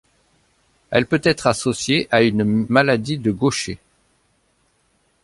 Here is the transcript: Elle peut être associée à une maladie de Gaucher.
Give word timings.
Elle 0.89 1.05
peut 1.05 1.21
être 1.23 1.45
associée 1.45 2.07
à 2.09 2.23
une 2.23 2.65
maladie 2.67 3.19
de 3.19 3.29
Gaucher. 3.29 3.77